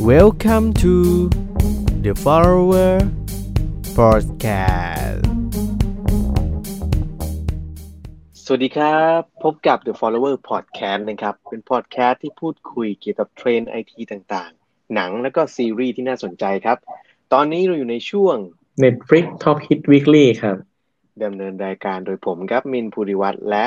[0.00, 1.30] Welcome to
[2.04, 2.92] the Follower
[3.98, 5.24] Podcast
[8.44, 16.78] สวัสดีครับ พบกับ The Follower Podcast นะครับ เป็นพอดแคสต์ที่พูดคุยเกี่ยวกับเทรนด์ไอทีต่างๆ หนังและก็ซีรีส์ที่น่าสนใจครับ
[17.32, 18.36] ตอนนี้เราอยู่ในช่วง
[18.84, 20.56] Netflix Top Hit Weekly ครับ
[21.24, 23.66] ดำเนินรายการโดยผมครับมินภูริวัตรและ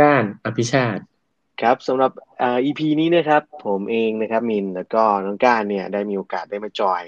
[0.00, 1.02] ก้านอภิชาติ
[1.62, 7.02] ครับสำหรับอ่า EP นี้นะครับ ผมเองนะครับมินแล้วก็น้องก้านเนี่ยได้มีโอกาสได้มาจอย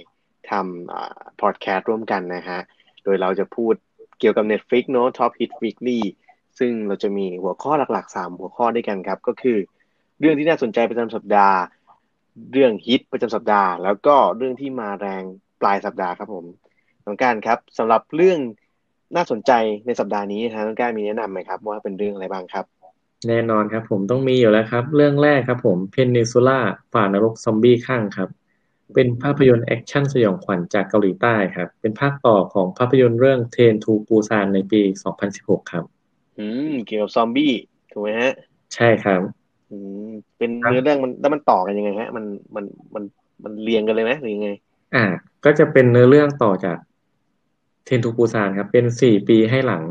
[0.50, 2.60] ทำอ่าพอดแคสต์ร่วมกันนะฮะ
[3.04, 3.74] โดยเราจะพูด
[4.18, 6.00] เกี่ยวกับ Netflix เนอะ Top Hit Weekly
[6.58, 9.58] ซึ่งเราจะมีหัวข้อหลักๆ 3 หัวข้อด้วยกันครับ ก็คือ
[10.20, 11.58] เรื่องที่น่าสนใจประจำสัปดาห์
[12.52, 15.22] เรื่องฮิตประจำสัปดาห์ แล้วก็เรื่องที่มาแรง
[15.60, 16.44] ปลายสัปดาห์ครับผม
[17.04, 18.38] น้องการครับสำหรับเรื่อง
[19.16, 19.52] น่าสนใจ
[19.86, 22.66] ในสัปดาห์นี้นะฮะน้องการมีแนะนำไหมครับ ว่าเป็นเรื่องอะไรบ้างครับ
[23.28, 26.58] แน่นอนครับ ผมต้องมีอยู่แล้วครับ เรื่องแรกครับ ผม Peninsula
[26.92, 28.28] ฝ่านรกซอมบี้คลั่งครับ
[28.94, 35.84] เป็นภาพยนตร์ action สยองขวัญจากเกาหลีใต้ครับ เป็นภาคต่อของภาพยนตร์เรื่อง Train to Busan ในปี 2016 ครับ
[36.36, 37.44] อืม เกี่ยวกับซอมบี้
[37.90, 38.30] ถูกไหมฮะ
[38.74, 39.22] ใช่ครับ
[39.68, 39.98] อืม
[40.38, 42.24] เป็นครับเนื้อเรื่องมันแล้วมันต่อกันยังไงฮะ มัน
[42.56, 43.04] มันมัน
[43.44, 44.48] มันเรียงกันเลยไหมหรือยังไง
[44.94, 45.04] อ่า
[45.44, 46.78] ก็จะเป็นเนื้อเรื่องต่อจาก
[47.84, 49.82] เทนทูปูซานครับ เป็นสี่ปีให้หลัง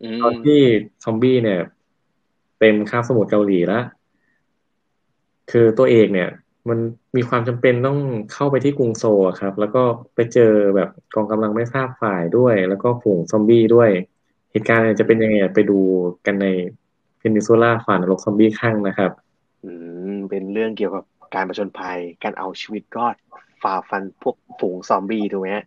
[0.00, 0.60] อืตอนมที่
[1.04, 1.58] ซอมบี้เนี่ย
[2.58, 3.84] เต็มคาบสมุทรเกาหลีแล้ว
[5.50, 6.30] คือตัวเอกเนี่ย
[6.68, 6.78] มัน
[7.16, 7.98] มีความจำเป็นต้อง
[8.32, 9.82] เข้าไปที่กรุงโซลอะครับ แล้วก็
[10.14, 13.90] ไปเจอแบบกองกำลังไม่ทราบฝ่ายด้วย แล้วก็ฝูงซอมบี้ด้วย
[14.50, 15.78] เหตุการณ์เนี่ยจะเป็นยังไงไปดู
[16.26, 16.46] กันใน
[17.18, 19.10] เพนิซูล่าฝ่านรกซอมบี้ข้างนะครับ
[19.64, 19.70] อื
[20.14, 23.16] มเป็นเรื่องเกี่ยวกับการประชนภัย การเอาชีวิตรอด
[23.62, 25.64] ฝ่าฟันพวกฝูงซอมบี้ถูกไหมฮะ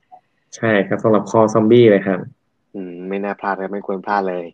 [0.55, 2.19] ใช่ครับสำหรับคอซอมบี้เลยครับ
[2.73, 4.45] อืม ไม่น่าพลาดเลยไม่ควรพลาดเลย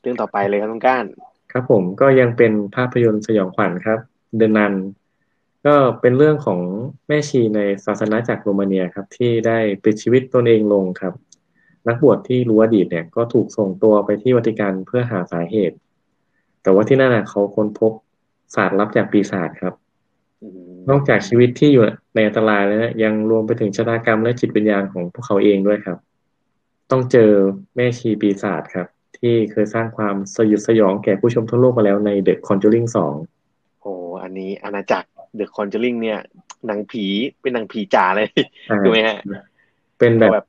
[0.00, 1.04] เรื่องต่อไปเลยครับน้องก้าน
[1.50, 3.98] ครับผมก็ยังเป็นภาพยนตร์สยองขวัญครับ
[4.38, 4.74] เดนัน
[5.66, 6.60] ก็เป็นเรื่องของ
[7.08, 11.14] แม่ชีในศาสนาจากรโรมาเนียครับ ที่ได้ปิดชีวิตตนเองลงครับ
[11.86, 15.76] นักบวชที่รู้อดีตเนี่ยก็ถูกส่งตัวไปที่วัติกันเพื่อหาสาเหตุ
[16.62, 17.92] แต่ว่าที่นั่นน่ะเขาค้นพบ
[18.54, 19.74] ศาสตร์ลับจากปีศาจครับ
[20.90, 21.84] นอกจากชีวิตที่อยู่
[22.14, 25.98] ในอันตรายแล้วยังรวมไปถึงชะตากรรมและจิตวิญญาณของพวกเขาเองด้วยครับ
[26.90, 27.30] ต้องเจอ
[27.76, 28.86] แม่ชีปีศาจครับ
[29.20, 32.88] ที่เคยสร้างความสยดสยองแก่ผู้ชมทั่วโลกมาแล้วใน The Conjuring
[33.34, 33.92] 2โอ้
[34.22, 35.08] อันนี้อาณาจักร
[35.38, 36.18] The Conjuring เนี่ย
[36.66, 37.04] หนังผี
[37.40, 38.28] เป็นหนังผีจ๋าเลย
[38.70, 39.18] อ่าถูกไหมฮะ
[39.98, 40.46] เป็นแบบแบบ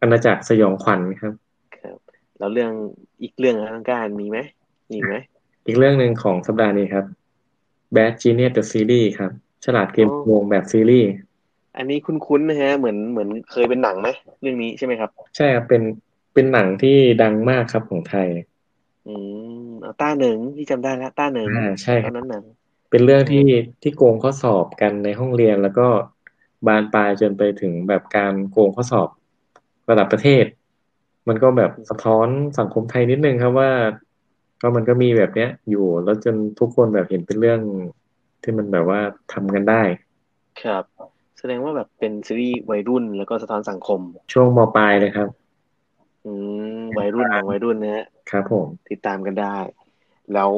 [0.00, 1.32] อาณาจักรสยองขวัญครับ
[1.82, 1.96] ครับ
[2.38, 2.72] แล้วเรื่อง
[3.22, 4.38] อีกเรื่องนะน้องก้านมีไหม
[4.88, 5.16] มีอีกไหม
[5.66, 7.04] อีกเรื่องหนึ่งของสัปดาห์นี้ครับ
[7.94, 9.32] Bad Genius the Series ครับ
[9.64, 11.10] ฉลาดเกมโกงแบบซีรีส์
[11.76, 14.08] อันนี้คุ้นๆนะฮะ เหมือนเหมือนเคยเป็นหนังไหม
[14.40, 15.82] เรื่องนี้ใช่ไหมครับ ใช่ครับเป็น
[16.32, 18.28] เป็นหนังที่ดังมากครับของไทย
[19.04, 22.44] อืมเอาต้าหนึ่งที่จำได้แล้วต้าหนึ่งอ่าใช่คตรัอบนนั้นหนัง
[22.90, 23.46] เป็นเรื่องที่
[23.82, 25.88] ที่โกงข้อสอบกันในห้องเรียนแล้วก็
[26.66, 29.08] บานปลายจนไปถึงแบบการโกงข้อสอบ
[29.90, 30.44] ระดับประเทศ
[31.28, 33.70] มันก็แบบสะท้อนสังคมไทยนิดนึงครับว่า
[34.60, 37.60] ก็มันก็มีแบบเนี้ย อยู่แล้วจนทุกคนแบบเห็นเป็นเรื่อง
[38.42, 39.00] ที่มันแบบว่า
[39.32, 39.82] ทำกันได้
[40.62, 40.84] ครับ
[41.38, 44.00] แสดงว่าแบบเป็นซีรีส์วัยรุ่นแล้วก็สะท้อนสังคม
[44.32, 45.28] ช่วงมปลายเลยครับ
[46.26, 46.32] อื
[46.80, 49.56] มวัยรุ่นของวัยรุ่นนะฮะครับผมติดตามกันได้
[50.34, 50.50] แล้ว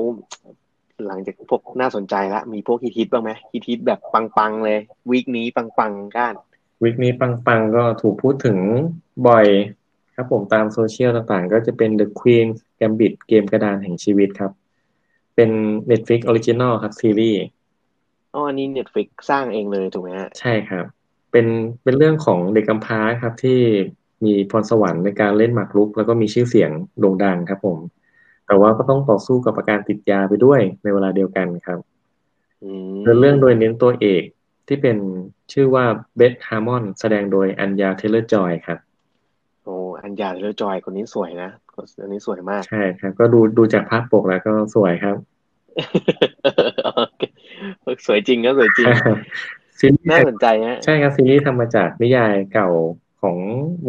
[1.07, 4.79] หลังจากพวกน่าสนใจละมีพวกฮิตๆบ้างไหมฮิตๆแบบปังๆเลย
[5.11, 6.35] วีคนี้ปังๆก้าน
[6.83, 8.59] วิกนี้ปังๆก็ถูกพูดถึง
[9.29, 9.47] บ่อย
[10.15, 12.47] ครับผมตามโซเชียลต่างๆ ก็จะเป็น The Queen
[12.81, 14.53] Gambit เกมกระดานแห่งชีวิตครับ
[15.37, 15.51] เป็น
[15.91, 17.43] Netflix Original ครับซีรีส์
[18.35, 20.85] อ๋ออันนี้เน็ตฟลิกสร้างเองเลยถูกไหมฮะใช่ครับ
[21.31, 21.47] เป็น
[21.83, 23.61] เป็นเรื่องของเด็กกำพร้าครับที่
[24.25, 27.79] มีพรสวรรค์ในการเล่นหมากรุก แล้วก็มีชื่อเสียงโด่งดังครับผม
[28.47, 31.79] แต่ว่าก็ต้องต่อสู้กับอาการติดยาไปด้วยในเวลาเดียวกันครับ
[32.63, 34.23] อืมเดินเรื่องโดยเน้นตัวเอก
[34.69, 34.97] ที่เป็น
[35.53, 35.85] ชื่อว่า
[36.17, 38.79] เบธฮาร์มอนแสดงโดยอัญญาเทเลอร์จอยครับ
[39.65, 45.17] โอ้อัญญาเทเลอร์จอยคนนี้สวยนะคนนี้สวยมากใช่ครับก็ดูดูจากภาพปกแล้วก็สวยครับ
[48.07, 48.87] สวยจริงก็สวยจริง
[49.79, 52.69] ซีรีส์น่าสนใจฮะใช่ครับซีรีส์ทำมาจากนิยายเก่า
[53.23, 53.37] ของ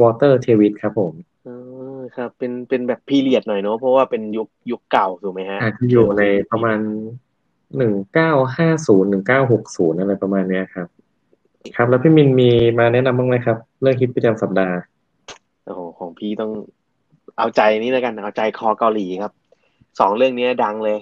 [0.02, 1.14] วอลเตอร์เทวิสครับผม
[1.48, 6.80] อ๋อครับ เป็นเป็นแบบ period หน่อยเนอะเพราะว่าเป็นยุคยุคเก่าถูกไหมฮะอาจจะอยู่ในประมาณ
[7.78, 10.88] หนึ่งเก้าห้าศูนย์หนึ่งเก้าหกศูนย์อะไรประมาณเนี้ยครับ
[11.76, 12.50] ครับ แล้วพี่มินมี
[12.80, 14.76] มาแนะนำบ้างไหมครับ เรื่องฮิตประจำสัปดาห์
[15.66, 16.52] โอ้โหของพี่ต้อง
[17.38, 19.34] เอาใจนี้แล้วกันเอาใจคอเกาหลีครับ
[20.00, 20.98] สองเรื่องนี้ดังเลย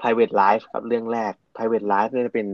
[0.00, 2.48] private life ครับเรื่องแรก private life เนี่ยจะเป็น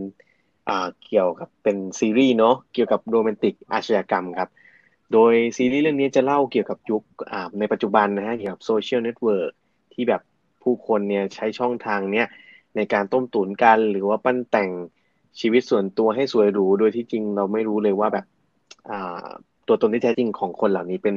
[0.69, 4.49] อ่าเกี่ยวกับเป็นซีรีส์เนาะเกี่ยวกับโรแมนติกอาชญากรรมครับ
[5.15, 7.03] โดยซีรีส์เรื่องนี้จะเล่าเกี่ยวกับยุค
[7.59, 9.53] ในปัจจุบันนะฮะเกี่ยวกับ social network
[9.93, 10.23] ที่แบบ
[10.63, 12.27] ผู้คนเนี่ยใช้ช่องทางเนี้ย
[12.77, 14.71] ในการต้มตุ๋นกันหรือว่าปั้นแต่ง
[15.41, 18.27] ชีวิตส่วนตัวให้สวยหรูโดยที่จริงเราไม่รู้เลยว่าแบบ
[19.67, 21.15] ตัวตนที่แท้จริงของคนเหล่านี้เป็น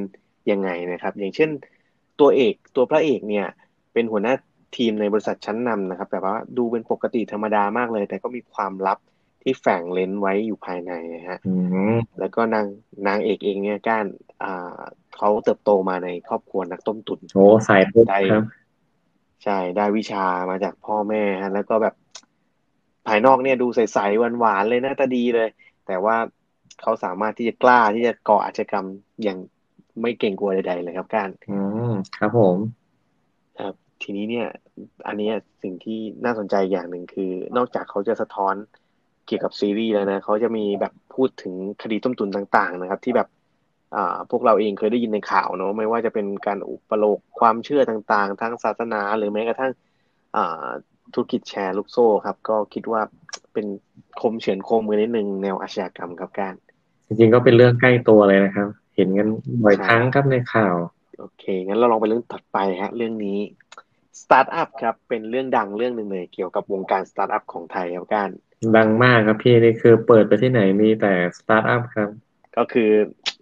[0.50, 1.50] ยังไงนะครับ อย่างเช่น
[2.20, 3.46] ตัวเอกตัวพระเอกเนี่ย
[3.92, 4.34] เป็นหัวหน้า
[4.76, 8.98] ทีมในบริษัทชั้นนำนะครับ แต่ว่าดูเป็นปกติธรรมดามากเลย แต่ก็มีความลับ
[9.48, 11.54] ที่แฝงเร้นไว้อยู่ภายในนะฮะอื
[11.94, 12.66] มแล้วก็นาง
[13.08, 14.06] นางเอกเองเนี่ยก้าน
[14.42, 14.80] อ่า
[15.16, 18.44] เขาเติบโตมาในครอบครัวนักต้มตุ๋นโอ้สายปุ๊บได้ครับ
[19.44, 21.94] ใช่ได้วิชามาจากพ่อแม่ฮะ แล้วก็แบบ
[23.06, 25.48] ภายนอกเนี่ยดูใสๆหวานๆเลยหน้าตาดีเลย
[25.86, 26.16] แต่ว่า
[26.82, 28.86] เขาสามารถที่จะกล้าที่จะก่ออาชญากรรม
[29.22, 29.38] อย่าง
[30.00, 31.58] ไม่เกรงกลัวใดๆเลยครับก้านอื
[31.92, 32.56] มครับผม
[33.58, 34.48] ครับ ทีนี้เนี่ย
[35.06, 38.54] อันเนี้ยสิ่งที่น่าสนใจอย่างหนึ่งคือ นอกจากเขาจะสะท้อน
[39.28, 43.28] เกี่ยวกับซีรีส์แล้วนะเขาจะมีแบบพูดถึงคดีต้มตุ๋นต่างๆ นะครับ ที่แบบ
[43.96, 49.72] อ่าพวกเราเองเคยได้ยินในข่าวเนอะไม่ว่าจะเป็นการอุปโลกน์ความเชื่อต่างๆทั้งศาสนา หรือแม้กระทั่ง
[50.36, 50.66] อ่า
[51.14, 53.02] ธุรกิจแชร์ลูกโซ่ครับ ก็คิดว่า
[53.52, 53.66] เป็น
[54.20, 56.54] คมเฉือนคมมืดนิดนึงแนวอาชญากรรมครับการ
[57.06, 59.28] จริงๆก็เป็นเรื่องใกล้ตัวเลยนะครับ เห็นกัน
[59.64, 60.74] บ่อยใช่ครับครับในข่าว
[61.18, 63.38] โอเค งั้นเราลองไปเรื่องถัดไปฮะเรื่องนี้
[64.22, 68.30] สตาร์ทอัพครับเป็นเรื่องดังเรื่องหนึ่งเลยเกี่ยวกับวงการสตาร์ทอัพของไทยครับการ
[68.76, 72.08] ดังมากครับพี่นี่คือเปิดไปที่ไหนมีแต่สตาร์ทอัพครับ
[72.56, 72.90] ก็คือ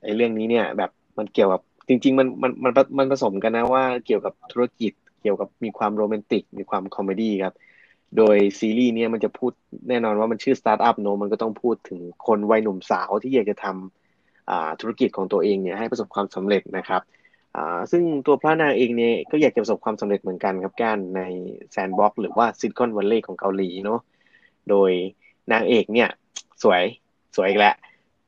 [0.03, 4.93] ไอ้เรื่องนี้เนี่ยแบบมันเกี่ยวกับจริง ๆ มันมันมันมันผสมกันนะว่าเกี่ยวกับธุรกิจ
[5.23, 7.55] เกี่ยวกับมีความโรแมนติก มีความ comedy ครับ
[8.17, 9.53] โดยซีรีส์เนี่ยมันจะพูด
[9.89, 17.03] แน่นอนว่ามันชื่อสตาร์ทอัพเนอะมันก็ต้องพูดถึงคนวัยหนุ่มสาวที่อยากจะทำอ่าธุรกิจของตัวเองเนี่ยให้ประสบความสำเร็จนะครับ
[17.57, 21.23] อ่าซึ่งตัวพระนางเองเนี่ยก็อยากจะประสบความสำเร็จเหมือนกันครับการใน
[21.73, 24.01] sandbox หรือว่าซิลิคอนวัลเลย์ของเกาหลีเนาะ
[24.71, 24.91] โดย
[25.53, 26.09] นางเอกเนี่ย
[26.63, 26.83] สวย
[27.37, 27.75] สวยอีกแล้ว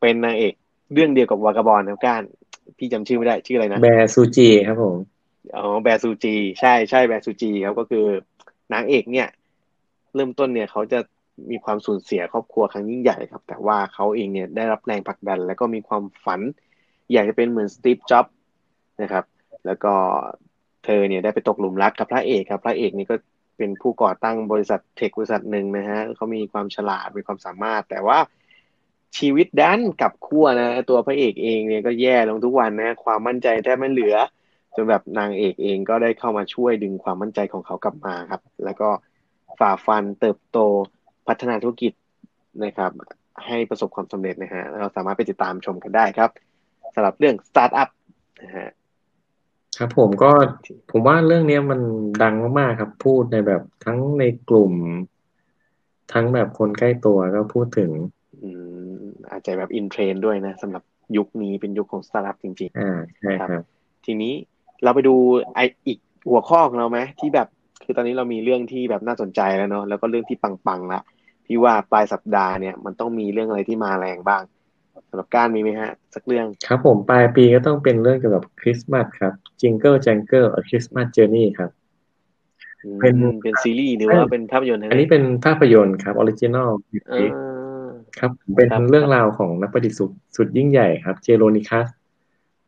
[0.00, 0.52] เป็นนางเอก
[0.92, 2.22] เรื่องเดียวกับ Vagabond ครับการ
[2.78, 4.96] พี่จำชื่อไม่ได้ชื่ออะไรนะแบร์ซูจีครับผม
[5.56, 8.04] อ๋อแบร์ซูจี ใช่ใช่แบร์ซูจีครับก็คือ
[8.72, 9.28] นางเอกเนี่ย
[10.14, 10.98] เริ่มต้นเนี่ยเขาจะ
[11.50, 16.40] มีความสูญเสียครอบครัวครั้งยิ่งใหญ่ครับ แต่ว่าเขาเองเนี่ยได้รับแรงผลักดัน แล้วก็มีความฝัน
[17.12, 18.34] อยากจะเป็นเหมือนสตีฟจ็อบส์
[19.02, 19.24] นะครับ
[19.66, 19.92] แล้วก็
[20.84, 23.16] เธอเนี่ยได้ไปตกหลุมรักกับพระเอกครับ พระเอกนี่ก็
[23.58, 28.18] เป็นผู้ก่อตั้งบริษัทเทคบริษัทหนึ่งนะฮะเขามีความฉลาดมีความสามารถ แต่ว่า
[29.18, 34.16] ชีวิตดันกับขั้วนะ ตัวพระเอกเองเนี่ยก็แย่ลงทุกวันนะ ความมั่นใจแทบไม่เหลือ
[34.76, 38.88] จนแบบนางเอกเองก็ได้เข้ามาช่วยดึงความมั่นใจของเขากลับมาครับ แล้วก็
[39.58, 40.58] ฝ่าฟันเติบโต
[41.26, 41.92] พัฒนาธุรกิจ
[42.64, 42.90] นะครับ
[43.46, 46.30] ให้ประสบความสำเร็จนะฮะเราสามารถไปติดตามชมกันได้ครับ
[46.94, 47.88] สำหรับเรื่องสตาร์ทอัพ
[48.42, 48.68] นะฮะ
[49.78, 50.30] ครับผมก็
[50.90, 51.80] ผมว่าเรื่องเนี้ยมัน
[52.22, 54.72] ดังมากๆครับ พูดในแบบทั้งในกลุ่ม
[56.12, 57.90] ทั้งแบบคนใกล้ตัวก็พูดถึง
[58.42, 58.50] อื
[59.00, 60.82] มอาจจะแบบ in trend ด้วยนะสำหรับ
[61.16, 64.32] ยุคนี้เป็นยุคของสตาร์ทอัพจริงอ่าใช่ครับๆทีนี้
[64.84, 65.14] เราไปดู
[65.54, 65.98] ไอ้อีก
[66.30, 67.48] หัวข้อของเราไหมที่แบบ
[67.84, 71.00] คือตอนนี้เรามีเรื่องที่แบบน่าสนใจแล้วเนาะแล้วก็เรื่องที่ปังๆละ
[71.46, 74.42] พี่ว่าปลายสัปดาห์เนี่ยมันต้องมีเรื่องอะไรที่มาแรงบ้าง
[75.08, 81.70] สำหรับการมีไหมฮะ สักเรื่อง ครับผมปลายปีก็ต้องเป็นเรื่องเกี่ยวกับคริสต์มาสครับ Jingle Jangle A Christmas Journey ครับ
[82.84, 86.70] อืมเป็นเป็นซีรีส์หรือว่าเป็นภาพยนตร์ฮะอันนี้เป็นภาพยนตร์ครับ original
[87.10, 87.28] เออ
[88.18, 91.86] ครับ เป็นครับเรื่องราวของนักประดิษฐ์สุดสุดยิ่งใหญ่ครับ เจโรนิคัส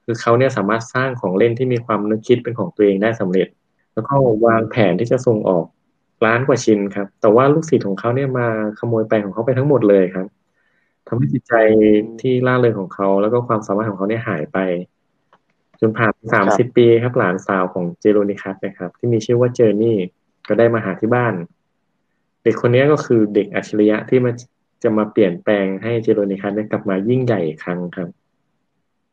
[0.05, 3.49] คือเขาเนี่ยสามารถสร้างของเล่นที่มีความนึกคิดเป็นของตัวเองได้สำเร็จ
[3.94, 4.15] แล้วก็
[4.47, 5.65] วางแผนที่จะส่งออก
[6.26, 8.47] ล้านกว่าชิ้นครับ แต่ว่าลูกศิษย์ของเขาเนี่ยมา
[8.79, 10.26] ขโมยแปลงของเขาไปทั้งหมดเลยครับ
[11.12, 11.55] ทำให้จิตใจ
[12.21, 14.59] ที่ล่าเริงของเขา แล้วก็ความสามารถของเขาเนี่ยหายไป
[15.81, 19.99] จนผ่านสามสิบปีครับหลานสาวของเจโรนิคัสนะครับ ที่มีชื่อว่าเจอร์นี่
[20.49, 21.35] ก็ได้มาหาที่บ้าน
[22.43, 24.33] เด็กคนนี้ก็คือเด็กอัจฉริยะที่มา
[24.83, 28.09] จะมาเปลี่ยนแปลงให้เจโรนิคัสได้กลับมายิ่งใหญ่อีกครั้งครับ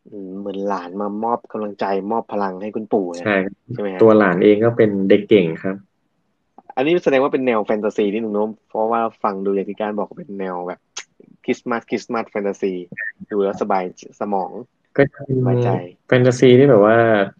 [0.10, 5.75] อืมเหมือนหลานมามอบกำลังใจมอบพลังให้คุณปู่นะใช่ครับใช่ไหมฮะตัวหลานเองก็เป็นเด็กเก่งครับ
[6.75, 10.80] อันนี้แสดงว่าเป็นแนวแฟนตาซีนี่หนุ่มโน้มเพราะว่าฟังดูอย่างที่การบอกเป็นแนวแบบ
[11.48, 12.74] คริสต์มาสคริสต์มาสแฟนตาซี
[13.32, 13.84] ดูแล้วสบาย
[14.22, 14.51] สมอง
[14.96, 15.70] ก็จะเป็นสบายใจ
[16.08, 16.98] แฟนตาซีที่แบบว่า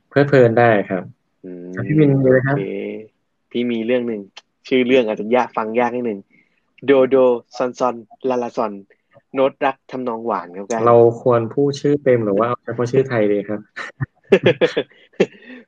[0.10, 1.04] เพลิดเพลินได้ครับ
[1.46, 2.66] อืมพี่วินมีไหมครับโอเค
[3.52, 4.22] พี่มีเรื่องหนึ่ง
[4.68, 6.20] ชื่อเรื่องอาจจะยากฟังยากนิดหนึ่ง
[6.86, 7.16] โดโด
[7.58, 7.96] ซอนซอน
[8.30, 8.72] ลาลาซอน
[9.34, 13.60] โน้ตรักทำนองหวานครับกันเราควรพูดชื่อเต็มหรือว่าเอาเฉพาะชื่อไทยดีครับ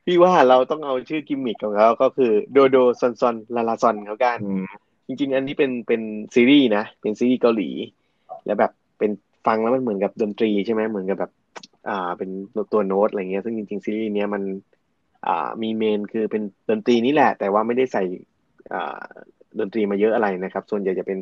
[0.05, 4.65] พี่ว่าเราต้องเอาชื่อกิมมิคของเขาก็คือโดโดซอนซอนลาลาซอนครับกันอืม
[5.07, 6.01] จริง ๆ อันนี้เป็นเป็น
[6.33, 7.69] ซีรีส์นะ เป็นซีรีส์เกาหลี
[8.45, 9.11] แล้วแบบเป็น
[9.45, 11.31] ฟังแล้วมันเหมือนกับดนตรีใช่ไหมเหมือนกับแบบ
[11.89, 12.29] อ่า เป็น
[12.71, 14.43] ตัวโน้ตอะไรเงี้ย ซึ่งจริงๆซีรีส์เนี้ยมัน
[15.27, 18.03] อ่า มี main คือเป็นดนตรีนี่แหละ แต่ว่าไม่ได้ใส่
[18.73, 19.03] อ่า
[19.59, 21.17] ดนตรีมาเยอะอะไรนะครับ ส่วนใหญ่จะเป็น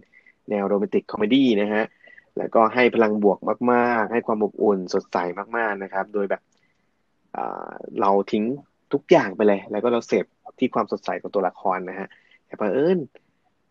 [0.50, 1.83] แนว romantic comedy นะฮะ
[2.38, 3.39] แล้วก็ให้พลังบวก
[3.71, 5.17] มากๆ ให้ความอบอุ่นสดใส
[5.57, 6.41] มากๆนะครับ โดยแบบ
[7.36, 8.43] อ่าเราทิ้ง
[8.93, 10.25] ทุกอย่างไปเลย แล้วก็เราเสพ
[10.59, 12.07] ที่ความสดใสของตัวละครนะฮะ
[12.45, 12.97] แต่เผอิญ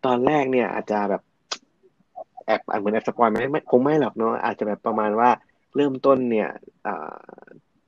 [0.07, 1.23] ตอนแรกเนี่ยอาจจะแบบ
[2.47, 5.31] แอบเหมือนแอบสปอยไหมไม่คงไม่หรอกเนาะอาจจะแบบประมาณว่า
[5.77, 6.49] เริ่มต้นเนี่ย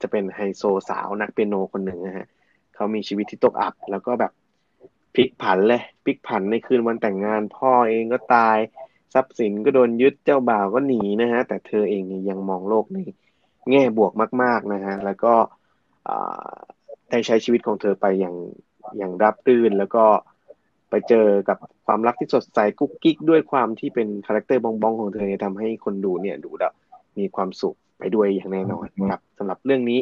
[0.01, 2.27] จะเป็นไฮโซสาวนักเปียโนคนหนึ่งนะฮะ
[2.75, 4.33] เขามีชีวิตที่ตกอับ แล้วก็แบบ
[5.15, 8.59] พลิกผันเลยพลิกผันในคืนวันแต่งงาน พ่อเองก็ตาย
[9.15, 12.99] ทรัพย์สินก็โดนยึดเจ้าบ่าวก็หนีนะฮะแต่เธอเองเนี่ยยังมองโลกใน
[13.71, 14.13] แง่บวก
[14.43, 15.35] มาก ๆนะฮะแล้วก็
[17.11, 18.37] ได้ใช้ชีวิตของเธอไปอย่าง
[18.99, 20.05] อย่างราบรื่นแล้วก็
[20.91, 26.73] ไปเจอกับความรักที่สดใสกุ๊กกิ๊กด้วยความที่เป็น character บ๊องบ๊องของเธอเนี่ยทำให้คนดูเนี่ยดูแบบ
[27.19, 30.01] มีความสุขไปด้วยอย่างแน่นอนครับสำหรับเรื่องนี้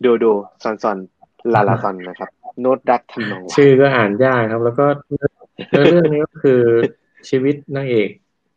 [0.00, 0.24] โดโด
[0.62, 0.98] ซอนซอน
[1.54, 2.30] ลาลาซอนนะครับ
[2.60, 4.86] โน้ตรักทำนองชื่อก็อ่านยากครับ แล้วก็
[5.70, 6.60] เรื่องนี้ก็คือ
[7.28, 8.08] ชีวิตนางเอก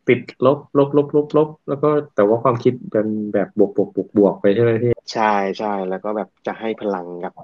[0.08, 7.34] ติดลบลบลบลบลบแล้วก็แต่ว่าความคิดเป็นแบบบวกบวกบวกบวกไปใช่ไหมพี่ใช่ใช่แล้วก็แบบจะให้พลังกับ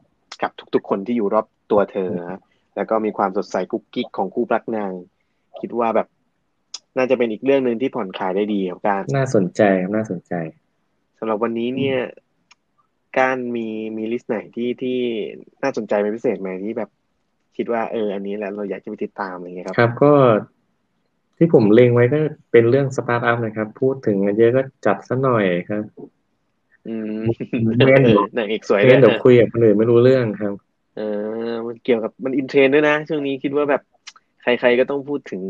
[0.43, 2.41] กับทุกๆคนที่อยู่รอบตัวเธอนะ
[2.77, 4.93] แล้วก็มีความสดใสกุ๊กกิ๊กของคู่รักนาง
[5.61, 6.09] คิดว่าแบบ
[6.97, 9.63] น่าจะเป็นอีกเรื่องหนึ่งที่ผ่อนคลายได้ดีครับการน่าสนใจ
[9.95, 10.35] น่าสนใจ
[11.19, 11.99] สำหรับวันนี้เนี่ย
[13.19, 14.99] การมีมี list ไหนที่ที่
[15.63, 16.91] น่าสนใจเป็นพิเศษไหมที่แบบ
[17.57, 20.13] คิดว่าเออ อันนี้แหละเราอยากจะไปติดตามอะไรเงี้ยครับ ครับก็
[21.39, 22.19] ที่ผมเล็งไว้ก็
[22.53, 25.83] เป็นเรื่องสตาร์ทอัพนะครับ พูดถึงเยอะก็จัดซะหน่อยครับ
[26.89, 27.21] อืม
[27.87, 28.03] เล่น
[28.35, 30.53] นางเอกสวยเล่นเดี๋ยวคุยกับคนอื่นไม่รู้เรื่องครับ
[30.97, 31.01] เอ
[31.51, 33.83] อมันเกี่ยวกับมัน in trend ด้วยนะ ช่วงนี้คิดว่าแบบ
[34.43, 35.43] ใครๆก็ต้องพูดถึง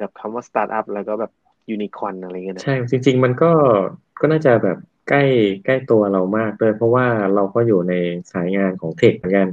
[0.00, 1.32] กับคำว่าสตาร์ทอัพแล้วก็แบบ
[1.70, 3.50] ยูนิคอนอะไรเงี้ยใช่ จริง ๆ มันก็
[4.20, 5.22] ก็น่าจะแบบใกล้
[5.64, 7.94] ใกล้ตัวเรามากเลยเพราะว่าเราก็อยู่ใน
[8.32, 9.48] สายงานของเทคเหมือนกัน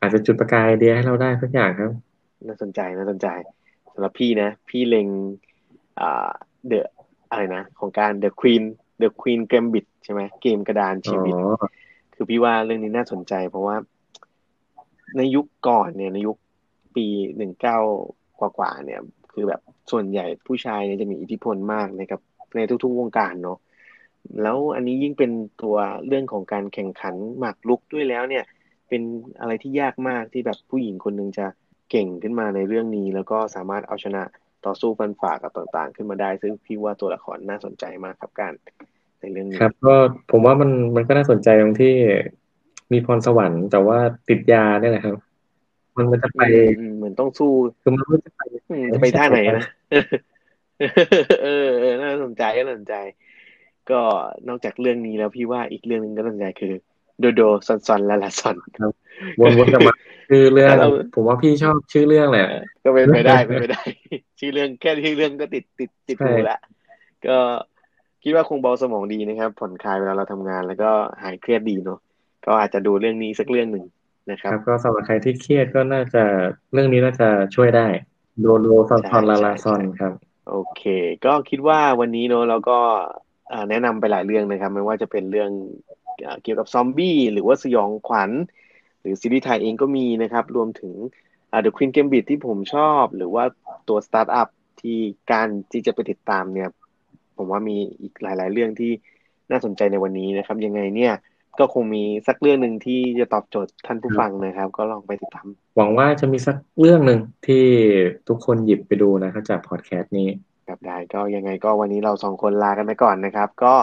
[0.00, 1.90] อาจจะจุดประกายไอเดียให้เราได้สักอย่างครับ
[2.46, 3.28] น่าสนใจน่าสนใจ
[3.92, 5.08] สำหรับพี่นะ พี่เล็ง
[6.00, 6.30] อ่า
[6.66, 6.88] เดอะ
[7.30, 8.62] อะไรนะ ของการ The Queen
[9.02, 11.34] The Queen Gambit ใช่ไหมเกมกระดานชีวิต
[12.14, 13.76] คือพี่ว่าเรื่องนี้น่าสนใจเพราะว่า
[15.16, 16.36] ในยุคก่อนเนี่ยในยุค
[16.96, 17.78] ปีหนึ่งเก้า
[18.40, 19.00] กว่าๆเนี่ย
[19.32, 19.60] คือแบบ
[19.90, 22.20] ส่วนใหญ่ผู้ชายเนี่ยจะมีอิทธิพลมากนะครับ
[22.56, 23.58] ในทุกๆวงการเนาะ
[24.42, 25.30] แล้วอันนี้ยิ่งเป็น
[25.62, 28.44] ตัวเรื่องของการแข่งขันหมากลุกด้วยแล้วเนี่ย
[28.88, 29.02] เป็น
[29.40, 31.46] อะไรที่ยากมากที่แบบผู้หญิงคนหนึ่งจะ
[31.90, 34.22] เก่งขึ้นมาในเรื่องนี้ แล้วก็สามารถเอาชนะ
[34.66, 38.52] ต่อสู้ฟันฝ่ากับต่างๆ ขึ้นมาได้ ซึ่งพี่ว่าตัวละครน่าสนใจมากครับการ
[39.20, 39.94] ในเรื่องนี้ครับ ก็
[40.30, 41.94] ผมว่ามันมันก็น่าสนใจตรงที่
[42.92, 45.16] มีพรสวรรค์แต่ว่าติดยาเนี่ยแหละครับ
[45.96, 46.42] มันมันจะไป
[46.96, 47.52] เหมือนต้องสู้
[47.82, 48.40] คือมันจะไป
[48.94, 49.66] จะไปท่าไหนนะ
[51.42, 51.66] เออ
[52.02, 52.94] น่าสนใจน่าสนใจ
[53.90, 54.00] ก็
[54.48, 56.72] นอกจากเรื่องนี้แล้วพี่ว่าอีกเรื่องหนึ่งก็น่าสนใจคือ
[57.20, 58.92] โดโดซอนซอนลาลาซอนครับ
[59.40, 59.94] วนๆกันมา
[60.30, 60.70] คือเรื่อง
[61.14, 62.46] ผมว่าพี่ชอบชื่อเรื่องแหละ
[62.84, 63.82] ก็เป็นไปได้เป็นไปได้
[64.38, 66.58] ชื่อเรื่องแค่ชื่อเรื่องก็ติดติดติดหูละ
[67.26, 67.38] ก็
[68.22, 70.90] คิดว่าคงเบาสมองดีนะครับ ผ่อนคลายเวลาเราทำงาน แล้วก็
[71.22, 71.98] หายเครียดดีเนาะ
[72.48, 73.84] ก็อาจจะดูเรื่องนี้สักเรื่องหนึ่ง
[74.30, 76.24] นะครับก็สำหรับใครที่เครียดก็น่าจะ
[76.72, 77.86] เรื่องนี้น่าจะช่วยได้
[78.40, 80.12] โดโดซอนซอนลาลาซอนครับ
[80.50, 80.82] โอเค
[81.24, 82.78] ก็คิดว่าวันนี้เนาะเราก็
[83.70, 85.50] แนะนำไปหลายเรื่องนะครับ ไม่ว่าจะเป็นเรื่อง
[86.42, 88.30] เกี่ยวกับซอมบี้หรือว่าสยองขวัญ
[89.00, 90.94] หรือซีรีส์ไทยเองก็มีนะครับ รวมถึง
[91.64, 93.44] The Queen Gambit ที่ผมชอบ หรือว่า
[93.88, 94.48] ตัวสตาร์ทอัพ
[94.80, 94.98] ที่
[95.32, 96.68] การที่จะไปติดตามเนี่ย
[97.36, 98.92] ผมว่ามีอีกหลาย ๆ เรื่องที่
[99.50, 101.12] น่าสนใจในวันนี้นะครับ ยังไงเนี่ย
[101.58, 105.46] ก็คงมีสักเรื่องหนึ่งที่จะตอบโจทย์ท่านผู้ฟังนะครับ ก็ลองไปติดตาม
[105.76, 107.64] หวังว่าจะมีสักเรื่องหนึ่งที่
[108.28, 110.28] ทุกคนหยิบไปดูนะครับจากพอดแคสต์นี้
[110.68, 113.74] ครับได้ก็ยังไงก็วันนี้เราสองคนลากันไปก่อนนะครับ ก็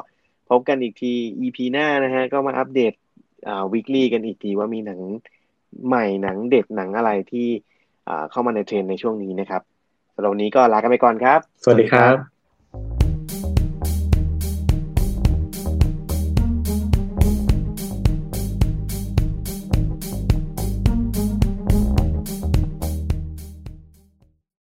[0.49, 2.93] พบกันอีกที EP หน้านะฮะก็มาอัปเดต
[3.47, 4.99] อ่าวีคลี่กันอีกทีว่ามีหนัง
[5.87, 7.47] ใหม่หนังเด็ดหนังอะไรที่
[8.07, 9.61] อ่าเข้ามาในเทรนในช่วงนี้นะครับ
[10.15, 12.34] สำหรับวันนี้ก็ลากันไปก่อนครับ สวัสดีครับ